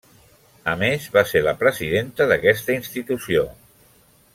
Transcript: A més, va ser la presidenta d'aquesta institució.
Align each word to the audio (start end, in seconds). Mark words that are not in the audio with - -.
A 0.71 0.73
més, 0.83 1.05
va 1.17 1.23
ser 1.33 1.43
la 1.49 1.55
presidenta 1.61 2.29
d'aquesta 2.33 2.77
institució. 2.81 3.49